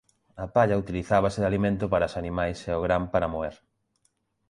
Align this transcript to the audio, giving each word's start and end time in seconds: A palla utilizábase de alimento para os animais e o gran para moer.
A 0.43 0.45
palla 0.55 0.79
utilizábase 0.83 1.39
de 1.41 1.49
alimento 1.51 1.85
para 1.91 2.09
os 2.09 2.17
animais 2.21 2.57
e 2.69 2.71
o 2.77 2.83
gran 2.85 3.03
para 3.13 3.31
moer. 3.33 3.55